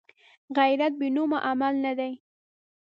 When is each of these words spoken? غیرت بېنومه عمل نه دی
غیرت 0.57 0.93
بېنومه 0.99 1.39
عمل 1.49 1.73
نه 1.85 1.93
دی 1.99 2.13